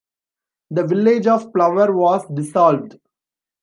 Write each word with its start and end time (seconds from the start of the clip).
The 0.71 0.83
village 0.87 1.27
of 1.27 1.53
Plover 1.53 1.93
was 1.95 2.25
dissolved. 2.33 2.97